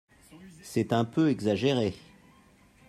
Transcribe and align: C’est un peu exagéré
C’est 0.63 0.93
un 0.93 1.05
peu 1.05 1.29
exagéré 1.29 1.93